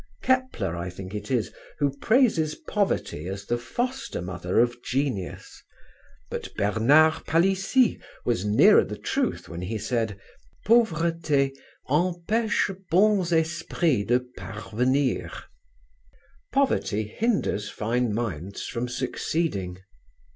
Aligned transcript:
Kepler, 0.23 0.75
I 0.75 0.89
think, 0.89 1.13
it 1.13 1.29
is 1.29 1.51
who 1.77 1.95
praises 1.99 2.55
poverty 2.55 3.27
as 3.27 3.45
the 3.45 3.59
foster 3.59 4.19
mother 4.19 4.59
of 4.59 4.81
genius; 4.81 5.61
but 6.31 6.51
Bernard 6.55 7.23
Palissy 7.27 8.01
was 8.25 8.43
nearer 8.43 8.83
the 8.83 8.97
truth 8.97 9.47
when 9.47 9.61
he 9.61 9.77
said: 9.77 10.19
Pauvreté 10.65 11.53
empêche 11.87 12.75
bons 12.89 13.31
esprits 13.31 14.07
de 14.07 14.21
parvenir 14.35 15.31
(poverty 16.51 17.03
hinders 17.05 17.69
fine 17.69 18.11
minds 18.11 18.65
from 18.65 18.87
succeeding). 18.89 19.77